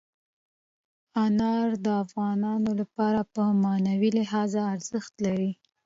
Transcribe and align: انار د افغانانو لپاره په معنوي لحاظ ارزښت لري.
انار 1.23 1.69
د 1.85 1.87
افغانانو 2.03 2.71
لپاره 2.81 3.19
په 3.33 3.41
معنوي 3.63 4.09
لحاظ 4.19 4.51
ارزښت 4.73 5.13
لري. 5.25 5.51